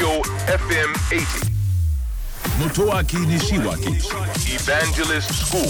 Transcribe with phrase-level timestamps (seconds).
[0.00, 1.50] Tokyo FM 80.
[2.58, 4.00] Motoaki Nishiwaki
[4.48, 5.60] Evangelist School.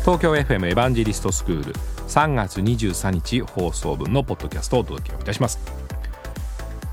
[0.00, 1.72] 東京 FM エヴァンジェリストスクール
[2.08, 5.58] 3月23日放送分のポッドキャストをお届けをいたします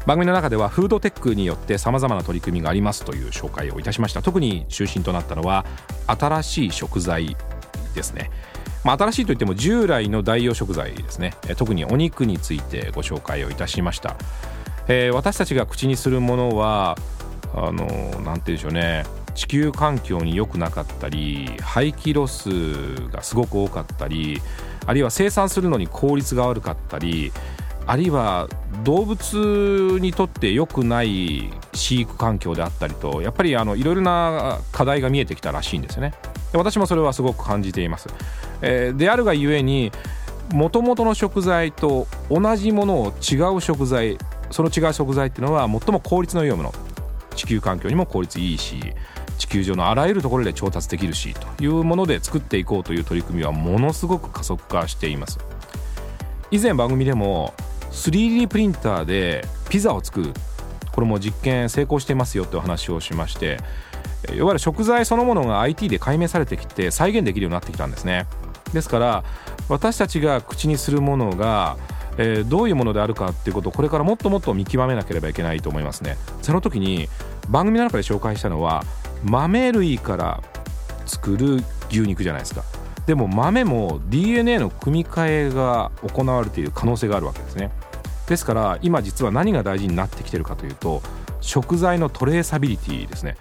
[0.05, 5.65] 番組の中ではフードテックによってさまざまな取り組みがありますという紹介をいたしました特に中心となったのは
[6.07, 7.35] 新しい食材
[7.95, 8.31] ですね
[8.83, 11.33] まあ、新しいといっても従来の代用食材ですね。
[11.57, 14.15] 特にお肉についてご紹介をいたしました、
[14.87, 16.97] えー私たちが口にするものは
[17.53, 19.05] あのなんて言うんでしょうね。
[19.35, 22.49] 地球環境に良くなかったり廃棄ロス
[23.09, 24.41] がすごく多かったり
[24.85, 27.31] あるいは生産するのに効率が悪かったり
[27.85, 28.49] あるいは
[28.83, 36.13] 動物にとって良くない飼育環境であったりとやっぱりあのいろいろな課題が見えてきたらしいんですよね。
[36.53, 38.09] 私もそれはすごく感じています、
[38.61, 39.91] えーであるがゆえに
[40.51, 44.17] もともとの食材と同じものを違う食材
[44.51, 46.73] その違う食材っていうのは最も効率の良いもの。
[47.35, 48.81] 地球環境にも効率いいし
[49.37, 55.39] 地球上のあらゆるところで調達できるしというもので作っていこうという取り組みはものすごく加速化しています。
[56.51, 57.53] 以前番組でも
[57.91, 60.33] 3D プリンターでピザを作る
[60.91, 63.59] これも実験成功していますよという話をしまして
[64.33, 68.25] いわゆる食材そのものが IT で解明されてきて再現できるようになってきたんですね。
[68.73, 69.23] ですから
[69.67, 71.77] 私たちが口にするものが、
[72.17, 76.17] えーどういうものであるかっていうことをこれからもっともっと見極めなければいけないと思いますね。
[76.41, 77.07] その時に
[77.49, 78.83] 番組の中で紹介したのは
[79.23, 80.43] 豆類から
[81.05, 82.63] 作る牛肉じゃないですか。
[83.05, 87.71] でも豆も DNA の組み換えが行われている可能性があるわけですね。
[88.27, 91.01] ですから今実は何が大事になってきてるかというと
[91.41, 93.37] 食材のトレーサビリティですね。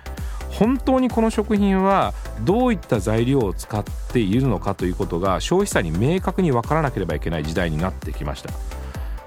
[0.51, 8.51] 本当にこの食品はどういった材料を使っているのかということが消費者に明確に分からなければいけない時代になってきました。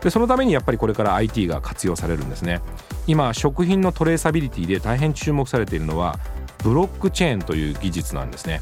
[0.02, 2.62] でそのためにやっぱりこれから IT が活用されるんですね。
[3.08, 6.20] 今食品のトレーサビリティで大変注目されているのは
[6.64, 8.62] ブロックチェーンという技術なんですね。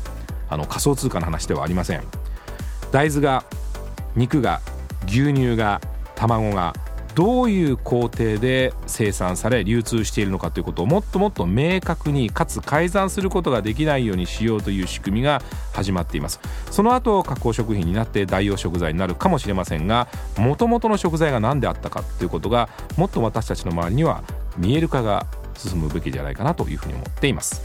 [0.50, 2.04] あの仮想通貨の話ではありません。
[2.92, 3.44] 大豆が
[4.16, 4.62] 肉が
[5.08, 5.80] 牛乳が
[6.16, 6.74] 卵が
[7.16, 15.42] どういう工程で生産され流通しているのかということをもっともっと明確にかつ改ざんすることができないようにしようという仕組みが
[15.74, 16.40] 始まっています。
[16.72, 24.24] その後加工食品になって代用食材になるかもしれませんがもともとの食材が何であったかということがもっと私たちの周りには
[24.58, 27.62] 見える化が進むべきじゃないかなというふうに思っています。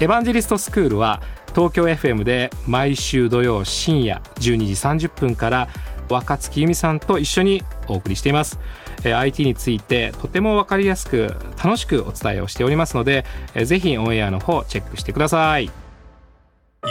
[0.00, 1.20] エヴァンジェリストスクールは
[1.54, 5.68] 東京 FM で毎週土曜深夜12時30分から
[6.08, 8.58] 若月由美さんと一緒にお送りしています、
[9.04, 13.24] えー IT についてとても分かりやすく楽しくお伝えをしておりますので、
[13.54, 15.70] えーぜひオンエアの方チェックしてください。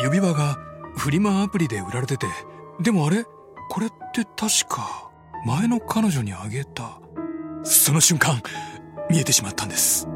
[0.03, 0.57] 指輪が
[0.95, 2.27] フリマアプリで売られてて
[2.79, 3.23] でもあれ？
[3.71, 5.09] これって確か
[5.45, 6.99] 前の彼女にあげた。
[7.63, 8.41] その瞬間
[9.09, 10.07] 見えてしまったんです。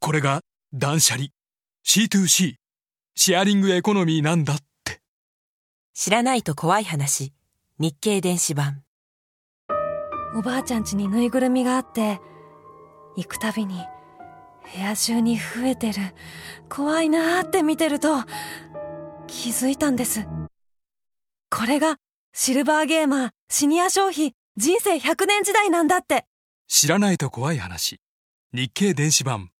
[0.00, 0.40] これが
[0.72, 1.28] 断捨離。
[1.86, 2.54] C2C
[3.16, 5.00] シェアリングエコノミーなんだって。
[5.94, 7.32] 知らないと怖い話。
[7.78, 8.83] 日経電子版
[10.34, 12.20] おばあちゃん家にぬいぐるみがあって、
[13.16, 13.84] 行くたびに
[14.74, 15.94] 部屋中に増えてる。
[16.68, 18.24] 怖いなーって見てると、
[19.26, 20.26] 気づいたんです。
[21.50, 21.98] これが
[22.32, 26.26] シルバーゲーマー、シニア消費、人生100年時代なんだって。
[26.66, 28.00] 知らないと怖い話
[28.52, 29.50] 日経電子版